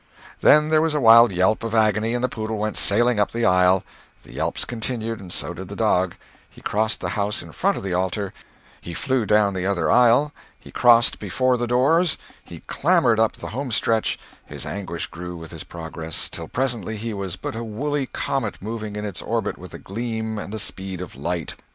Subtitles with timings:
[0.39, 3.45] Then there was a wild yelp of agony and the poodle went sailing up the
[3.45, 3.83] aisle;
[4.23, 6.15] the yelps continued, and so did the dog;
[6.49, 8.33] he crossed the house in front of the altar;
[8.81, 13.49] he flew down the other aisle; he crossed before the doors; he clamored up the
[13.49, 18.07] home stretch; his anguish grew with his progress, till presently he was but a woolly
[18.07, 21.53] comet moving in its orbit with the gleam and the speed of light.